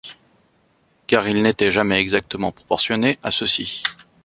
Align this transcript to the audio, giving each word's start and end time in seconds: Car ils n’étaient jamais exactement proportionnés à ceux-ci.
Car 1.05 1.27
ils 1.27 1.43
n’étaient 1.43 1.69
jamais 1.69 1.99
exactement 2.01 2.51
proportionnés 2.51 3.19
à 3.21 3.29
ceux-ci. 3.29 3.83